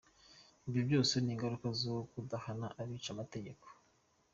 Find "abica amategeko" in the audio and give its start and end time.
2.81-3.65